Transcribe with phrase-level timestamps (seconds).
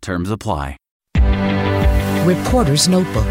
[0.00, 0.76] Terms apply.
[2.24, 3.24] Reporter's Notebook.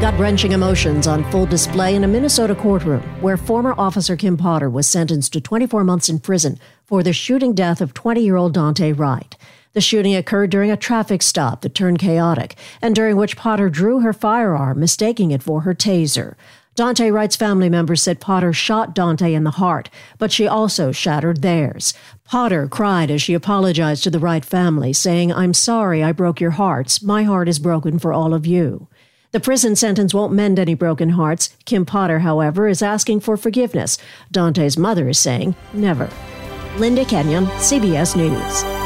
[0.00, 4.68] Gut wrenching emotions on full display in a Minnesota courtroom where former officer Kim Potter
[4.68, 8.54] was sentenced to 24 months in prison for the shooting death of 20 year old
[8.54, 9.36] Daunte Wright.
[9.72, 14.00] The shooting occurred during a traffic stop that turned chaotic, and during which Potter drew
[14.00, 16.34] her firearm, mistaking it for her taser.
[16.76, 21.40] Daunte Wright's family members said Potter shot Daunte in the heart, but she also shattered
[21.40, 21.94] theirs.
[22.24, 26.50] Potter cried as she apologized to the Wright family, saying, I'm sorry I broke your
[26.50, 27.02] hearts.
[27.02, 28.88] My heart is broken for all of you.
[29.32, 31.56] The prison sentence won't mend any broken hearts.
[31.64, 33.96] Kim Potter, however, is asking for forgiveness.
[34.30, 36.10] Daunte's mother is saying, never.
[36.76, 38.85] Linda Kenyon, CBS News.